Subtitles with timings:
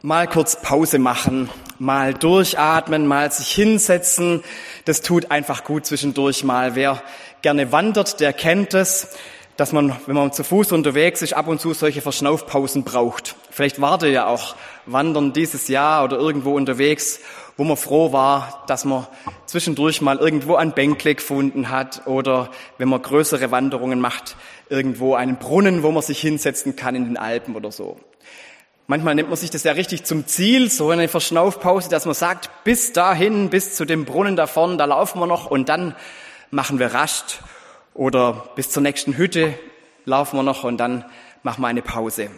[0.00, 4.44] Mal kurz Pause machen, mal durchatmen, mal sich hinsetzen.
[4.84, 6.76] Das tut einfach gut zwischendurch mal.
[6.76, 7.02] Wer
[7.42, 9.08] gerne wandert, der kennt es,
[9.56, 13.34] dass man, wenn man zu Fuß unterwegs ist, ab und zu solche Verschnaufpausen braucht.
[13.50, 14.54] Vielleicht war der ja auch
[14.86, 17.18] wandern dieses Jahr oder irgendwo unterwegs,
[17.56, 19.08] wo man froh war, dass man
[19.46, 24.36] zwischendurch mal irgendwo ein Bänkle gefunden hat oder wenn man größere Wanderungen macht,
[24.68, 27.98] irgendwo einen Brunnen, wo man sich hinsetzen kann in den Alpen oder so.
[28.90, 32.64] Manchmal nimmt man sich das ja richtig zum Ziel, so eine Verschnaufpause, dass man sagt,
[32.64, 35.94] bis dahin, bis zu dem Brunnen da vorne, da laufen wir noch und dann
[36.50, 37.40] machen wir Rast.
[37.92, 39.52] Oder bis zur nächsten Hütte
[40.06, 41.04] laufen wir noch und dann
[41.42, 42.30] machen wir eine Pause.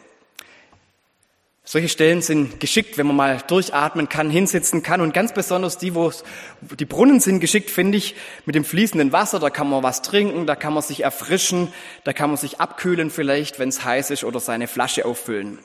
[1.62, 5.95] Solche Stellen sind geschickt, wenn man mal durchatmen kann, hinsitzen kann und ganz besonders die,
[5.95, 6.10] wo
[6.62, 10.46] die Brunnen sind geschickt, finde ich, mit dem fließenden Wasser, da kann man was trinken,
[10.46, 14.24] da kann man sich erfrischen, da kann man sich abkühlen vielleicht, wenn es heiß ist
[14.24, 15.60] oder seine Flasche auffüllen.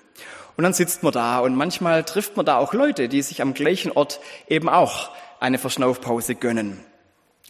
[0.58, 3.54] Und dann sitzt man da und manchmal trifft man da auch Leute, die sich am
[3.54, 6.80] gleichen Ort eben auch eine Verschnaufpause gönnen.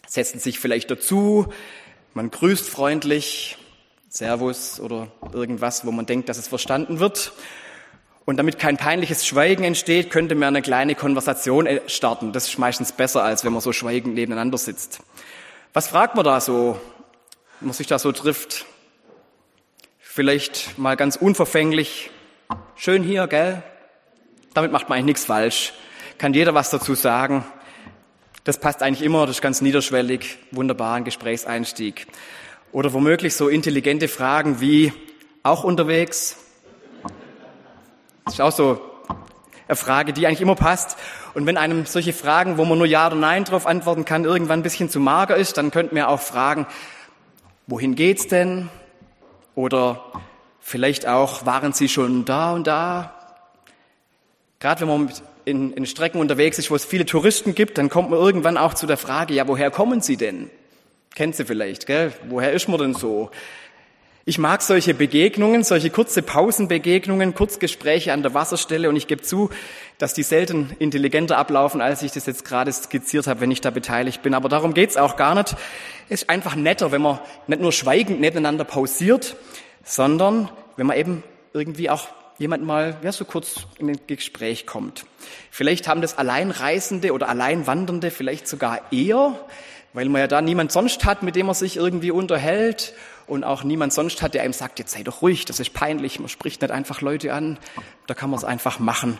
[0.06, 1.52] Setzen sich vielleicht dazu,
[2.14, 3.58] man grüßt freundlich,
[4.08, 7.32] Servus oder irgendwas, wo man denkt, dass es verstanden wird.
[8.24, 12.32] Und damit kein peinliches Schweigen entsteht, könnte man eine kleine Konversation äh, starten.
[12.32, 15.00] Das ist meistens besser, als wenn man so schweigend nebeneinander sitzt.
[15.72, 16.80] Was fragt man da so,
[17.60, 18.66] wenn man sich da so trifft?
[20.00, 22.10] Vielleicht mal ganz unverfänglich,
[22.76, 23.62] Schön hier, gell?
[24.54, 25.72] Damit macht man eigentlich nichts falsch.
[26.18, 27.44] Kann jeder was dazu sagen.
[28.44, 32.06] Das passt eigentlich immer, das ist ganz niederschwellig, wunderbar, ein Gesprächseinstieg.
[32.70, 34.92] Oder womöglich so intelligente Fragen wie,
[35.42, 36.36] auch unterwegs?
[38.24, 38.80] Das ist auch so
[39.66, 40.96] eine Frage, die eigentlich immer passt.
[41.34, 44.60] Und wenn einem solche Fragen, wo man nur Ja oder Nein drauf antworten kann, irgendwann
[44.60, 46.66] ein bisschen zu mager ist, dann könnten wir auch fragen,
[47.66, 48.68] wohin geht's denn?
[49.54, 50.04] Oder
[50.68, 53.14] Vielleicht auch, waren Sie schon da und da?
[54.58, 55.12] Gerade wenn man
[55.44, 58.74] in, in Strecken unterwegs ist, wo es viele Touristen gibt, dann kommt man irgendwann auch
[58.74, 60.50] zu der Frage, ja, woher kommen Sie denn?
[61.14, 62.12] Kennt Sie vielleicht, gell?
[62.28, 63.30] Woher ist man denn so?
[64.24, 69.50] Ich mag solche Begegnungen, solche kurze Pausenbegegnungen, Kurzgespräche an der Wasserstelle und ich gebe zu,
[69.98, 73.70] dass die selten intelligenter ablaufen, als ich das jetzt gerade skizziert habe, wenn ich da
[73.70, 74.34] beteiligt bin.
[74.34, 75.54] Aber darum geht's auch gar nicht.
[76.08, 79.36] Es ist einfach netter, wenn man nicht nur schweigend nebeneinander pausiert,
[79.86, 81.22] sondern wenn man eben
[81.54, 82.08] irgendwie auch
[82.38, 85.06] jemand mal ja, so kurz in ein Gespräch kommt.
[85.50, 89.38] Vielleicht haben das Alleinreisende oder Alleinwandernde vielleicht sogar eher,
[89.94, 92.92] weil man ja da niemand sonst hat, mit dem man sich irgendwie unterhält
[93.26, 96.20] und auch niemand sonst hat, der einem sagt, jetzt sei doch ruhig, das ist peinlich,
[96.20, 97.58] man spricht nicht einfach Leute an,
[98.06, 99.18] da kann man es einfach machen.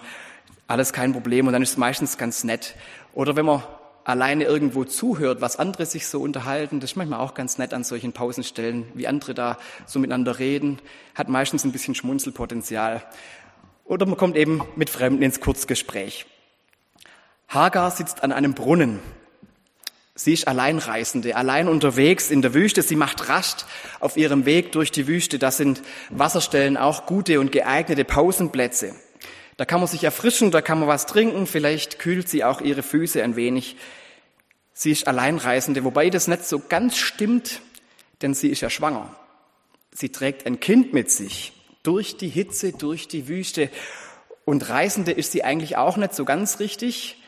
[0.69, 2.75] Alles kein Problem und dann ist es meistens ganz nett.
[3.15, 3.62] Oder wenn man
[4.06, 6.78] alleine irgendwo zuhört, was andere sich so unterhalten.
[6.78, 10.78] Das ist manchmal auch ganz nett an solchen Pausenstellen, wie andere da so miteinander reden.
[11.16, 13.02] Hat meistens ein bisschen Schmunzelpotenzial.
[13.84, 16.26] Oder man kommt eben mit Fremden ins Kurzgespräch.
[17.48, 19.00] Hagar sitzt an einem Brunnen.
[20.14, 22.82] Sie ist Alleinreisende, allein unterwegs in der Wüste.
[22.82, 23.66] Sie macht Rast
[23.98, 25.38] auf ihrem Weg durch die Wüste.
[25.38, 28.94] Das sind Wasserstellen auch gute und geeignete Pausenplätze.
[29.56, 32.82] Da kann man sich erfrischen, da kann man was trinken, vielleicht kühlt sie auch ihre
[32.82, 33.76] Füße ein wenig.
[34.74, 37.62] Sie ist Alleinreisende, wobei das nicht so ganz stimmt,
[38.20, 39.14] denn sie ist ja schwanger.
[39.92, 43.70] Sie trägt ein Kind mit sich durch die Hitze, durch die Wüste.
[44.44, 47.22] Und Reisende ist sie eigentlich auch nicht so ganz richtig,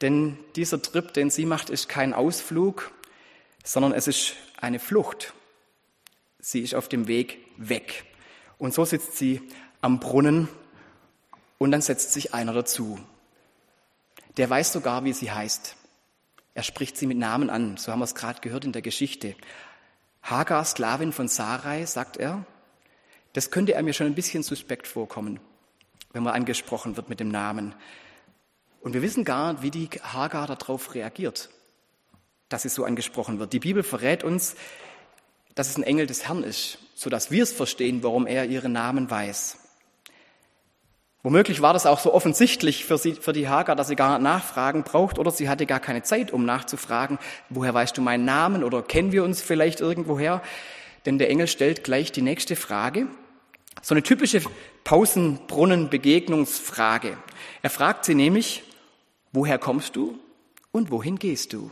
[0.00, 2.92] denn dieser Trip, den sie macht, ist kein Ausflug,
[3.64, 5.32] sondern es ist eine Flucht.
[6.38, 8.04] Sie ist auf dem Weg weg.
[8.58, 9.40] Und so sitzt sie
[9.80, 10.48] am Brunnen
[11.62, 12.98] und dann setzt sich einer dazu.
[14.36, 15.76] Der weiß sogar, wie sie heißt.
[16.54, 19.36] Er spricht sie mit Namen an, so haben wir es gerade gehört in der Geschichte.
[20.24, 22.44] Hagar, Sklavin von Sarai, sagt er,
[23.32, 25.38] das könnte er mir schon ein bisschen suspekt vorkommen,
[26.12, 27.76] wenn man angesprochen wird mit dem Namen.
[28.80, 31.48] Und wir wissen gar nicht, wie die Hagar darauf reagiert,
[32.48, 33.52] dass sie so angesprochen wird.
[33.52, 34.56] Die Bibel verrät uns,
[35.54, 39.08] dass es ein Engel des Herrn ist, sodass wir es verstehen, warum er ihren Namen
[39.08, 39.61] weiß.
[41.24, 44.82] Womöglich war das auch so offensichtlich für, sie, für die Hagar, dass sie gar nachfragen
[44.82, 48.82] braucht oder sie hatte gar keine Zeit, um nachzufragen, woher weißt du meinen Namen oder
[48.82, 50.42] kennen wir uns vielleicht irgendwoher?
[51.06, 53.06] Denn der Engel stellt gleich die nächste Frage.
[53.82, 54.42] So eine typische
[54.84, 57.16] Pausenbrunnen-Begegnungsfrage.
[57.62, 58.64] Er fragt sie nämlich,
[59.32, 60.18] woher kommst du
[60.72, 61.70] und wohin gehst du?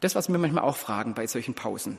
[0.00, 1.98] Das, was wir manchmal auch fragen bei solchen Pausen.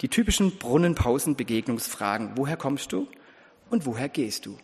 [0.00, 2.32] Die typischen Brunnenpausen-Begegnungsfragen.
[2.36, 3.06] Woher kommst du
[3.70, 4.58] und woher gehst du?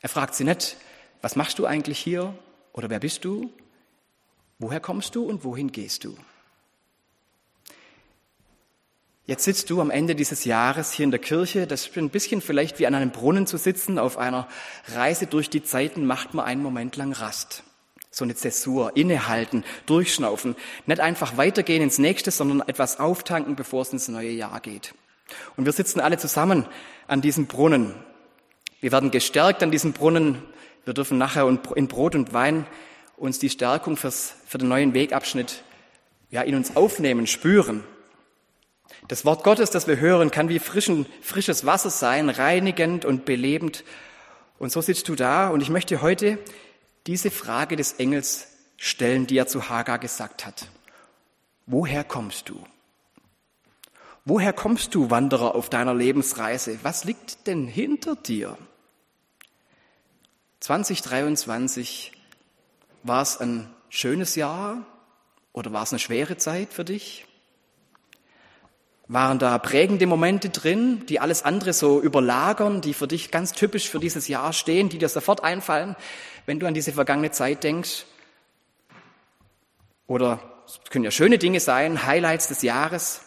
[0.00, 0.76] Er fragt sie nicht,
[1.20, 2.34] was machst du eigentlich hier
[2.72, 3.50] oder wer bist du?
[4.58, 6.16] Woher kommst du und wohin gehst du?
[9.24, 11.68] Jetzt sitzt du am Ende dieses Jahres hier in der Kirche.
[11.68, 13.98] Das ist ein bisschen vielleicht wie an einem Brunnen zu sitzen.
[13.98, 14.48] Auf einer
[14.94, 17.62] Reise durch die Zeiten macht man einen Moment lang Rast.
[18.10, 20.56] So eine Zäsur, innehalten, durchschnaufen.
[20.86, 24.92] Nicht einfach weitergehen ins nächste, sondern etwas auftanken, bevor es ins neue Jahr geht.
[25.56, 26.66] Und wir sitzen alle zusammen
[27.06, 27.94] an diesem Brunnen.
[28.82, 30.42] Wir werden gestärkt an diesem Brunnen.
[30.84, 31.46] Wir dürfen nachher
[31.76, 32.66] in Brot und Wein
[33.16, 35.62] uns die Stärkung fürs, für den neuen Wegabschnitt
[36.30, 37.84] ja, in uns aufnehmen, spüren.
[39.06, 43.84] Das Wort Gottes, das wir hören, kann wie frischen, frisches Wasser sein, reinigend und belebend.
[44.58, 46.38] Und so sitzt du da und ich möchte heute
[47.06, 50.66] diese Frage des Engels stellen, die er zu Hagar gesagt hat.
[51.66, 52.60] Woher kommst du?
[54.24, 56.80] Woher kommst du, Wanderer, auf deiner Lebensreise?
[56.82, 58.58] Was liegt denn hinter dir?
[60.62, 62.12] 2023
[63.02, 64.86] war es ein schönes Jahr
[65.52, 67.26] oder war es eine schwere Zeit für dich?
[69.08, 73.90] Waren da prägende Momente drin, die alles andere so überlagern, die für dich ganz typisch
[73.90, 75.96] für dieses Jahr stehen, die dir sofort einfallen,
[76.46, 78.06] wenn du an diese vergangene Zeit denkst?
[80.06, 83.22] Oder es können ja schöne Dinge sein, Highlights des Jahres,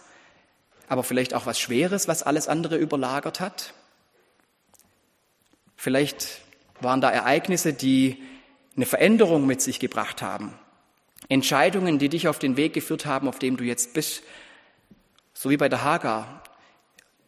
[0.88, 3.74] aber vielleicht auch was Schweres, was alles andere überlagert hat?
[5.76, 6.45] Vielleicht
[6.82, 8.24] waren da Ereignisse, die
[8.76, 10.54] eine Veränderung mit sich gebracht haben.
[11.30, 14.24] Entscheidungen, die dich auf den Weg geführt haben, auf dem du jetzt bist.
[15.34, 16.44] So wie bei der Hagar.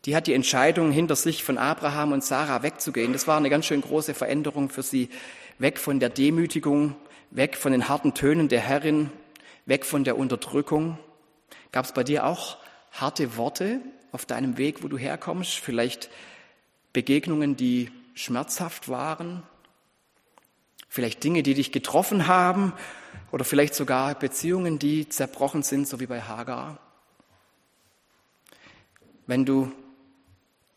[0.05, 3.13] Die hat die Entscheidung hinter sich von Abraham und Sarah wegzugehen.
[3.13, 5.09] Das war eine ganz schön große Veränderung für sie.
[5.57, 6.95] Weg von der Demütigung,
[7.31, 9.09] weg von den harten Tönen der Herrin,
[9.65, 10.97] weg von der Unterdrückung.
[11.71, 12.57] Gab es bei dir auch
[12.91, 15.55] harte Worte auf deinem Weg, wo du herkommst?
[15.55, 16.09] Vielleicht
[16.93, 19.43] Begegnungen, die schmerzhaft waren?
[20.89, 22.73] Vielleicht Dinge, die dich getroffen haben?
[23.31, 26.79] Oder vielleicht sogar Beziehungen, die zerbrochen sind, so wie bei Hagar?
[29.27, 29.71] wenn du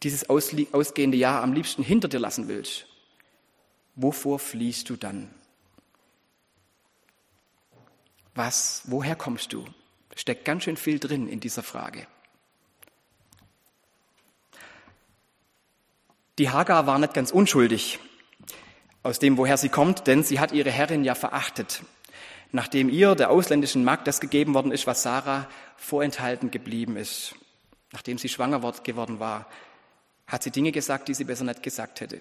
[0.02, 2.86] dieses ausgehende Jahr am liebsten hinter dir lassen willst,
[3.94, 5.30] wovor fliehst du dann?
[8.34, 9.64] Was, woher kommst du?
[10.16, 12.06] Steckt ganz schön viel drin in dieser Frage.
[16.40, 17.98] Die Hagar war nicht ganz unschuldig
[19.02, 21.82] aus dem, woher sie kommt, denn sie hat ihre Herrin ja verachtet,
[22.50, 27.34] nachdem ihr, der ausländischen Magd, das gegeben worden ist, was Sarah vorenthalten geblieben ist.
[27.92, 29.48] Nachdem sie schwanger geworden war,
[30.26, 32.20] hat sie Dinge gesagt, die sie besser nicht gesagt hätte.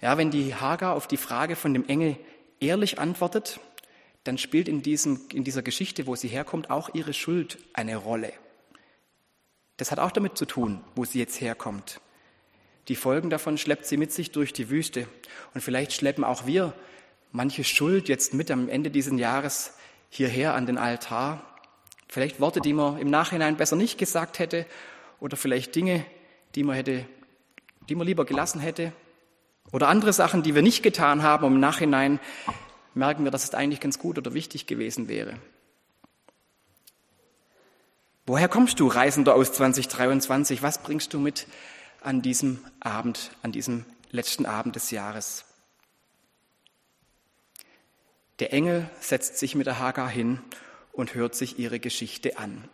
[0.00, 2.16] Ja, wenn die Hagar auf die Frage von dem Engel
[2.60, 3.58] ehrlich antwortet,
[4.22, 8.32] dann spielt in, diesem, in dieser Geschichte, wo sie herkommt, auch ihre Schuld eine Rolle.
[9.78, 12.00] Das hat auch damit zu tun, wo sie jetzt herkommt.
[12.88, 15.06] Die Folgen davon schleppt sie mit sich durch die Wüste.
[15.54, 16.72] Und vielleicht schleppen auch wir
[17.32, 19.74] manche Schuld jetzt mit am Ende dieses Jahres
[20.08, 21.44] hierher an den Altar
[22.08, 24.66] Vielleicht Worte, die man im Nachhinein besser nicht gesagt hätte
[25.20, 26.04] oder vielleicht Dinge,
[26.54, 27.04] die man hätte,
[27.88, 28.92] die man lieber gelassen hätte
[29.72, 32.18] oder andere Sachen, die wir nicht getan haben und im Nachhinein
[32.94, 35.34] merken wir, dass es eigentlich ganz gut oder wichtig gewesen wäre.
[38.24, 40.62] Woher kommst du, Reisender aus 2023?
[40.62, 41.46] Was bringst du mit
[42.00, 45.44] an diesem Abend, an diesem letzten Abend des Jahres?
[48.38, 50.40] Der Engel setzt sich mit der Hagar hin
[50.92, 52.68] und hört sich ihre Geschichte an.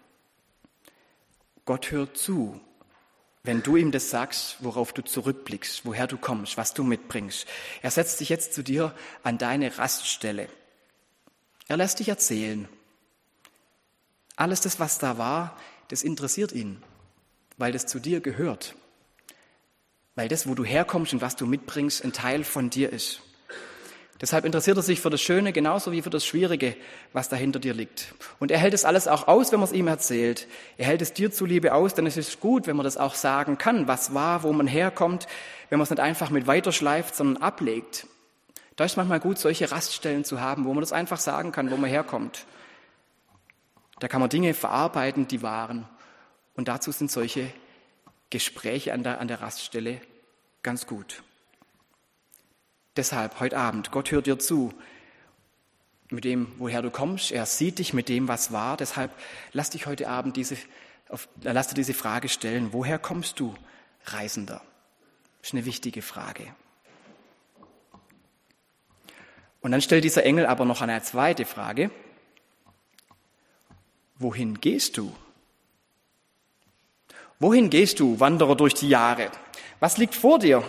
[1.65, 2.61] Gott hört zu,
[3.43, 7.47] wenn du ihm das sagst, worauf du zurückblickst, woher du kommst, was du mitbringst.
[7.83, 10.49] Er setzt sich jetzt zu dir an deine Raststelle.
[11.69, 12.69] Er lässt dich erzählen.
[14.37, 15.59] Alles das, was da war,
[15.89, 16.83] das interessiert ihn,
[17.57, 18.75] weil das zu dir gehört.
[20.15, 23.21] Weil das, wo du herkommst und was du mitbringst, ein Teil von dir ist.
[24.21, 26.77] Deshalb interessiert er sich für das Schöne genauso wie für das Schwierige,
[27.13, 28.15] was da hinter dir liegt.
[28.39, 30.47] Und er hält es alles auch aus, wenn man es ihm erzählt.
[30.79, 33.59] Er hält es dir zuliebe aus, denn es ist gut, wenn man das auch sagen
[33.59, 35.27] kann, was war, wo man herkommt,
[35.69, 38.07] wenn man es nicht einfach mit weiterschleift, sondern ablegt.
[38.77, 41.77] Da ist manchmal gut, solche Raststellen zu haben, wo man das einfach sagen kann, wo
[41.77, 42.47] man herkommt.
[43.99, 45.89] Da kann man Dinge verarbeiten, die waren.
[46.55, 47.49] Und dazu sind solche
[48.35, 50.01] Gespräche an der, an der Raststelle
[50.65, 51.23] ganz gut.
[52.97, 54.75] Deshalb heute Abend, Gott hört dir zu
[56.11, 57.31] mit dem, woher du kommst.
[57.31, 58.77] Er sieht dich mit dem, was war.
[58.77, 59.13] Deshalb
[59.53, 60.57] lass dich heute Abend diese,
[61.11, 62.73] auf, lass dir diese Frage stellen.
[62.73, 63.55] Woher kommst du,
[64.07, 64.63] Reisender?
[65.39, 66.57] Das ist eine wichtige Frage.
[69.61, 71.93] Und dann stellt dieser Engel aber noch eine zweite Frage.
[74.17, 75.15] Wohin gehst du?
[77.45, 79.31] Wohin gehst du, Wanderer durch die Jahre?
[79.79, 80.65] Was liegt vor dir?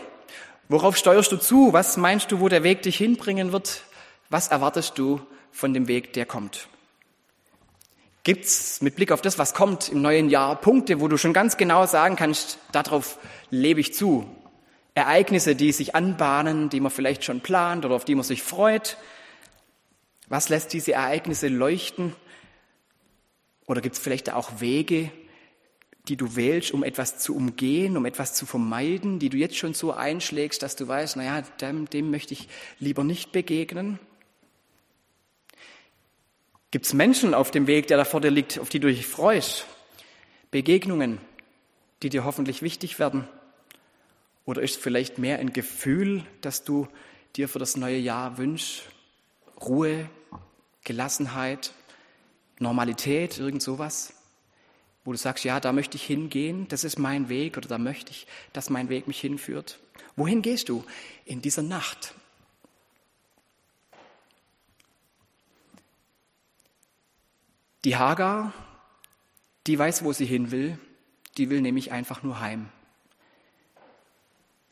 [0.67, 1.71] Worauf steuerst du zu?
[1.71, 3.83] Was meinst du, wo der Weg dich hinbringen wird?
[4.29, 5.21] Was erwartest du
[5.53, 6.67] von dem Weg, der kommt?
[8.25, 11.55] Gibt's mit Blick auf das, was kommt im neuen Jahr, Punkte, wo du schon ganz
[11.55, 14.29] genau sagen kannst, darauf lebe ich zu?
[14.95, 18.97] Ereignisse, die sich anbahnen, die man vielleicht schon plant oder auf die man sich freut?
[20.27, 22.13] Was lässt diese Ereignisse leuchten?
[23.65, 25.09] Oder gibt es vielleicht auch Wege,
[26.07, 29.73] die du wählst, um etwas zu umgehen, um etwas zu vermeiden, die du jetzt schon
[29.73, 32.47] so einschlägst, dass du weißt, naja, dem, dem möchte ich
[32.79, 33.99] lieber nicht begegnen?
[36.71, 39.07] Gibt es Menschen auf dem Weg, der da vor dir liegt, auf die du dich
[39.07, 39.65] freust?
[40.51, 41.19] Begegnungen,
[42.03, 43.27] die dir hoffentlich wichtig werden?
[44.45, 46.87] Oder ist vielleicht mehr ein Gefühl, das du
[47.35, 48.83] dir für das neue Jahr wünschst?
[49.61, 50.09] Ruhe,
[50.83, 51.73] Gelassenheit,
[52.59, 54.13] Normalität, irgend sowas?
[55.05, 58.11] Wo du sagst, ja, da möchte ich hingehen, das ist mein Weg oder da möchte
[58.11, 59.79] ich, dass mein Weg mich hinführt.
[60.15, 60.83] Wohin gehst du
[61.25, 62.15] in dieser Nacht?
[67.85, 68.51] Die Hagar,
[69.67, 70.79] die weiß, wo sie hin will,
[71.37, 72.69] die will nämlich einfach nur heim.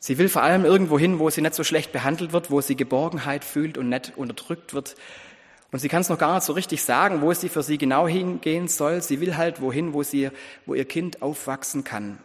[0.00, 2.76] Sie will vor allem irgendwo hin, wo sie nicht so schlecht behandelt wird, wo sie
[2.76, 4.96] Geborgenheit fühlt und nicht unterdrückt wird.
[5.74, 8.06] Und sie kann es noch gar nicht so richtig sagen, wo sie für sie genau
[8.06, 9.02] hingehen soll.
[9.02, 10.30] Sie will halt wohin, wo sie,
[10.66, 12.20] wo ihr Kind aufwachsen kann.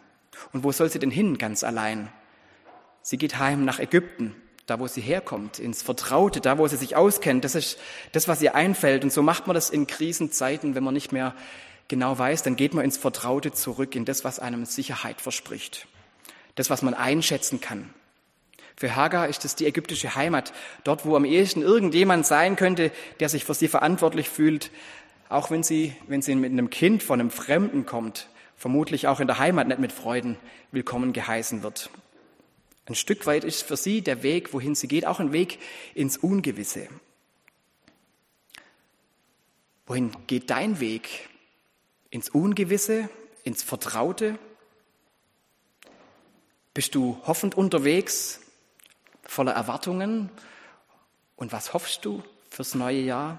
[0.52, 2.12] Und wo soll sie denn hin, ganz allein?
[3.02, 6.94] Sie geht heim nach Ägypten, da wo sie herkommt, ins Vertraute, da wo sie sich
[6.94, 7.44] auskennt.
[7.44, 7.76] Das ist
[8.12, 9.02] das, was ihr einfällt.
[9.02, 11.34] Und so macht man das in Krisenzeiten, wenn man nicht mehr
[11.88, 15.88] genau weiß, dann geht man ins Vertraute zurück, in das, was einem Sicherheit verspricht
[16.54, 17.88] das, was man einschätzen kann.
[18.80, 23.28] Für Hagar ist es die ägyptische Heimat, dort, wo am ehesten irgendjemand sein könnte, der
[23.28, 24.70] sich für sie verantwortlich fühlt,
[25.28, 29.26] auch wenn sie, wenn sie mit einem Kind von einem Fremden kommt, vermutlich auch in
[29.26, 30.38] der Heimat nicht mit Freuden
[30.72, 31.90] willkommen geheißen wird.
[32.86, 35.58] Ein Stück weit ist für sie der Weg, wohin sie geht, auch ein Weg
[35.94, 36.88] ins Ungewisse.
[39.84, 41.28] Wohin geht dein Weg?
[42.08, 43.10] Ins Ungewisse,
[43.44, 44.38] ins Vertraute?
[46.72, 48.40] Bist du hoffend unterwegs,
[49.30, 50.28] voller Erwartungen?
[51.36, 53.38] Und was hoffst du fürs neue Jahr?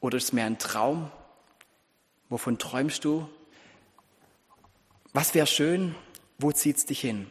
[0.00, 1.10] Oder ist es mehr ein Traum?
[2.28, 3.28] Wovon träumst du?
[5.14, 5.94] Was wäre schön?
[6.36, 7.30] Wo zieht es dich hin?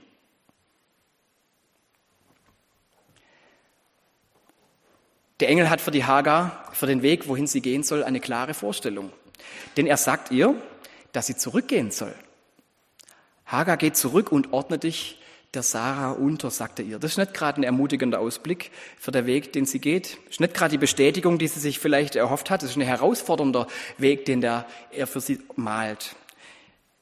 [5.39, 8.55] Der Engel hat für die Hagar, für den Weg, wohin sie gehen soll, eine klare
[8.55, 9.11] Vorstellung.
[9.77, 10.55] Denn er sagt ihr,
[11.11, 12.15] dass sie zurückgehen soll.
[13.45, 15.19] Hagar geht zurück und ordne dich
[15.55, 16.99] der Sarah unter, sagte ihr.
[16.99, 20.17] Das ist nicht gerade ein ermutigender Ausblick für den Weg, den sie geht.
[20.25, 22.61] Das ist nicht gerade die Bestätigung, die sie sich vielleicht erhofft hat.
[22.61, 26.15] Das ist ein herausfordernder Weg, den der, er für sie malt.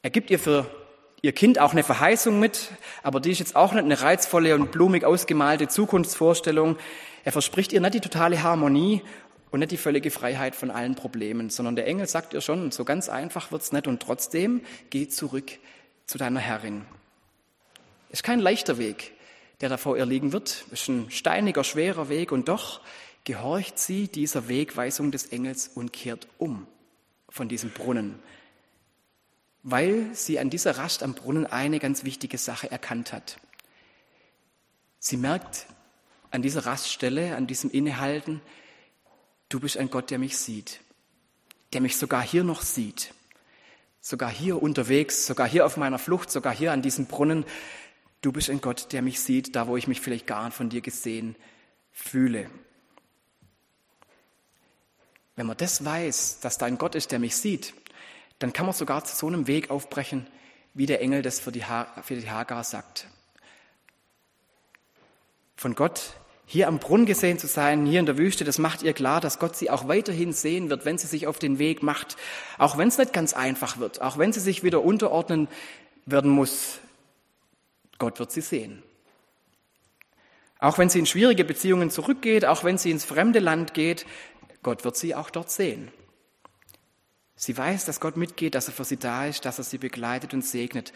[0.02, 0.66] Er gibt ihr für
[1.22, 2.68] ihr Kind auch eine Verheißung mit,
[3.02, 6.76] aber die ist jetzt auch nicht eine reizvolle und blumig ausgemalte Zukunftsvorstellung.
[7.24, 9.02] Er verspricht ihr nicht die totale Harmonie
[9.50, 12.84] und nicht die völlige Freiheit von allen Problemen, sondern der Engel sagt ihr schon, so
[12.84, 15.52] ganz einfach wird's nicht und trotzdem geht zurück
[16.06, 16.82] zu deiner Herrin.
[18.10, 19.12] Ist kein leichter Weg,
[19.60, 20.64] der da vor ihr liegen wird.
[20.70, 22.80] Ist ein steiniger, schwerer Weg und doch
[23.24, 26.66] gehorcht sie dieser Wegweisung des Engels und kehrt um
[27.28, 28.18] von diesem Brunnen,
[29.62, 33.38] weil sie an dieser Rast am Brunnen eine ganz wichtige Sache erkannt hat.
[34.98, 35.66] Sie merkt
[36.30, 38.40] an dieser Raststelle, an diesem Innehalten,
[39.48, 40.80] du bist ein Gott, der mich sieht,
[41.72, 43.14] der mich sogar hier noch sieht
[44.04, 47.46] sogar hier unterwegs, sogar hier auf meiner Flucht, sogar hier an diesem Brunnen.
[48.24, 50.80] Du bist ein Gott, der mich sieht, da wo ich mich vielleicht gar von dir
[50.80, 51.36] gesehen
[51.92, 52.48] fühle.
[55.36, 57.74] Wenn man das weiß, dass da ein Gott ist, der mich sieht,
[58.38, 60.26] dann kann man sogar zu so einem Weg aufbrechen,
[60.72, 61.62] wie der Engel das für die,
[62.02, 63.08] für die Hagar sagt.
[65.54, 66.14] Von Gott
[66.46, 69.38] hier am Brunnen gesehen zu sein, hier in der Wüste, das macht ihr klar, dass
[69.38, 72.16] Gott sie auch weiterhin sehen wird, wenn sie sich auf den Weg macht.
[72.56, 75.46] Auch wenn es nicht ganz einfach wird, auch wenn sie sich wieder unterordnen
[76.06, 76.80] werden muss.
[78.04, 78.82] Gott wird sie sehen.
[80.58, 84.04] Auch wenn sie in schwierige Beziehungen zurückgeht, auch wenn sie ins fremde Land geht,
[84.62, 85.90] Gott wird sie auch dort sehen.
[87.34, 90.34] Sie weiß, dass Gott mitgeht, dass er für sie da ist, dass er sie begleitet
[90.34, 90.92] und segnet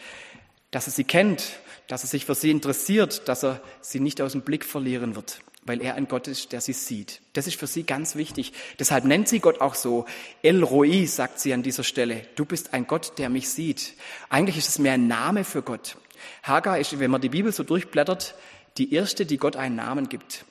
[0.71, 4.33] dass er sie kennt, dass er sich für sie interessiert, dass er sie nicht aus
[4.33, 7.21] dem Blick verlieren wird, weil er ein Gott ist, der sie sieht.
[7.33, 8.53] Das ist für sie ganz wichtig.
[8.79, 10.05] Deshalb nennt sie Gott auch so.
[10.41, 12.25] El Roi sagt sie an dieser Stelle.
[12.35, 13.93] Du bist ein Gott, der mich sieht.
[14.29, 15.97] Eigentlich ist es mehr ein Name für Gott.
[16.43, 18.35] Hagar ist, wenn man die Bibel so durchblättert,
[18.77, 20.45] die erste, die Gott einen Namen gibt.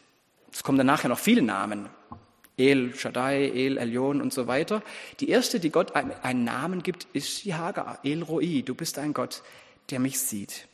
[0.52, 1.88] Es kommen dann nachher noch viele Namen.
[2.56, 4.82] El Shaddai, El Elyon und so weiter.
[5.20, 8.00] Die erste, die Gott einen Namen gibt, ist die Hagar.
[8.02, 9.42] El Roi, du bist ein Gott,
[9.90, 10.66] der mich sieht.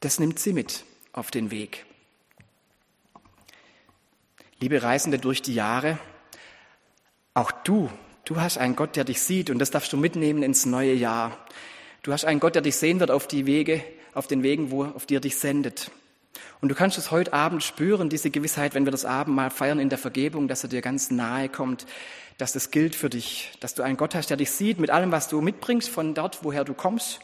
[0.00, 1.86] Das nimmt sie mit auf den Weg.
[4.60, 5.98] Liebe Reisende durch die Jahre,
[7.34, 7.90] auch du
[8.28, 11.38] Du hast einen Gott, der dich sieht und das darfst du mitnehmen ins neue Jahr.
[12.02, 14.84] Du hast einen Gott, der dich sehen wird auf die Wege, auf den Wegen, wo,
[14.84, 15.90] auf die er dich sendet.
[16.60, 19.78] Und du kannst es heute Abend spüren, diese Gewissheit, wenn wir das Abend mal feiern
[19.78, 21.86] in der Vergebung, dass er dir ganz nahe kommt,
[22.36, 25.10] dass das gilt für dich, dass du einen Gott hast, der dich sieht mit allem,
[25.10, 27.20] was du mitbringst von dort, woher du kommst,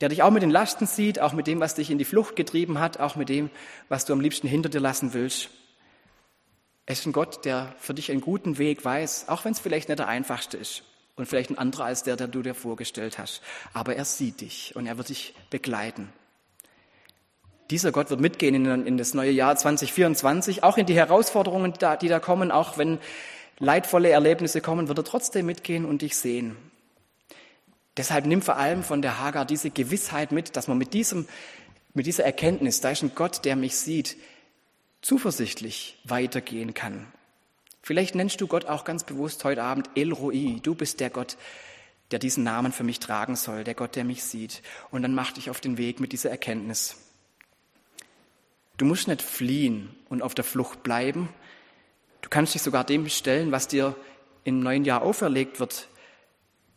[0.00, 2.34] der dich auch mit den Lasten sieht, auch mit dem, was dich in die Flucht
[2.34, 3.50] getrieben hat, auch mit dem,
[3.88, 5.48] was du am liebsten hinter dir lassen willst.
[6.90, 9.90] Es ist ein Gott, der für dich einen guten Weg weiß, auch wenn es vielleicht
[9.90, 10.84] nicht der einfachste ist
[11.16, 13.42] und vielleicht ein anderer als der, der du dir vorgestellt hast.
[13.74, 16.10] Aber er sieht dich und er wird dich begleiten.
[17.68, 21.78] Dieser Gott wird mitgehen in, in das neue Jahr 2024, auch in die Herausforderungen, die
[21.78, 22.98] da, die da kommen, auch wenn
[23.58, 26.56] leidvolle Erlebnisse kommen, wird er trotzdem mitgehen und dich sehen.
[27.98, 31.28] Deshalb nimm vor allem von der Hagar diese Gewissheit mit, dass man mit diesem,
[31.92, 34.16] mit dieser Erkenntnis, da ist ein Gott, der mich sieht,
[35.02, 37.12] zuversichtlich weitergehen kann.
[37.82, 40.60] Vielleicht nennst du Gott auch ganz bewusst heute Abend El Roi.
[40.62, 41.36] Du bist der Gott,
[42.10, 44.62] der diesen Namen für mich tragen soll, der Gott, der mich sieht.
[44.90, 46.96] Und dann mach dich auf den Weg mit dieser Erkenntnis.
[48.76, 51.28] Du musst nicht fliehen und auf der Flucht bleiben.
[52.22, 53.96] Du kannst dich sogar dem stellen, was dir
[54.44, 55.88] im neuen Jahr auferlegt wird,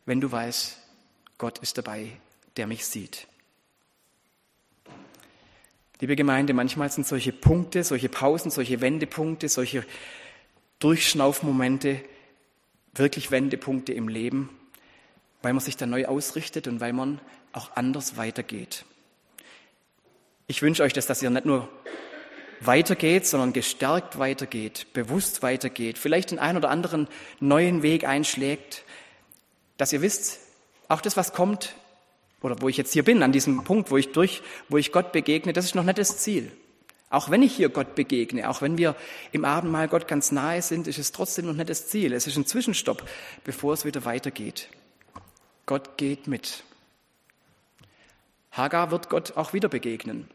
[0.06, 0.78] wenn du weißt,
[1.38, 2.12] Gott ist dabei,
[2.58, 3.28] der mich sieht.
[6.02, 9.86] Liebe Gemeinde, manchmal sind solche Punkte, solche Pausen, solche Wendepunkte, solche
[10.80, 12.02] Durchschnaufmomente
[12.96, 14.50] wirklich Wendepunkte im Leben,
[15.44, 17.22] weil man sich dann neu ausrichtet und weil man
[17.54, 18.84] auch anders weitergeht.
[20.48, 21.70] Ich wünsche euch, dass, dass ihr nicht nur
[22.62, 27.08] weitergeht, sondern gestärkt weitergeht, bewusst weitergeht, vielleicht den einen oder anderen
[27.40, 28.86] neuen Weg einschlägt,
[29.78, 30.40] dass ihr wisst,
[30.88, 31.76] auch das, was kommt,
[32.42, 35.12] oder wo ich jetzt hier bin, an diesem Punkt, wo ich durch, wo ich Gott
[35.12, 36.52] begegne, das ist noch nicht das Ziel.
[37.10, 38.96] Auch wenn ich hier Gott begegne, auch wenn wir
[39.34, 42.14] im Abendmahl Gott ganz nahe sind, ist es trotzdem noch nicht das Ziel.
[42.14, 43.04] Es ist ein Zwischenstopp,
[43.44, 44.70] bevor es wieder weitergeht.
[45.66, 46.64] Gott geht mit.
[48.52, 50.30] Hagar wird Gott auch wieder begegnen.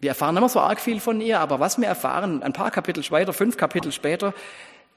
[0.00, 3.02] Wir erfahren immer so arg viel von ihr, aber was wir erfahren, ein paar Kapitel
[3.02, 4.32] später, fünf Kapitel später,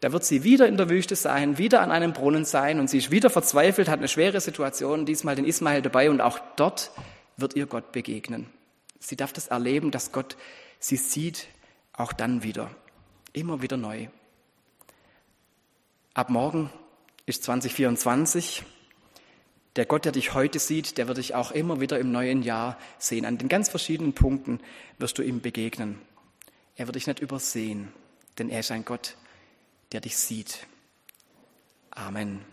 [0.01, 2.97] da wird sie wieder in der Wüste sein, wieder an einem Brunnen sein und sie
[2.97, 6.91] ist wieder verzweifelt, hat eine schwere Situation, diesmal den Ismael dabei und auch dort
[7.37, 8.47] wird ihr Gott begegnen.
[8.99, 10.37] Sie darf das erleben, dass Gott
[10.79, 11.47] sie sieht,
[11.93, 12.71] auch dann wieder,
[13.31, 14.07] immer wieder neu.
[16.15, 16.71] Ab morgen
[17.27, 18.63] ist 2024.
[19.75, 22.77] Der Gott, der dich heute sieht, der wird dich auch immer wieder im neuen Jahr
[22.97, 23.25] sehen.
[23.25, 24.59] An den ganz verschiedenen Punkten
[24.97, 26.01] wirst du ihm begegnen.
[26.75, 27.93] Er wird dich nicht übersehen,
[28.39, 29.15] denn er ist ein Gott,
[29.91, 30.67] der dich sieht.
[31.91, 32.45] Amen.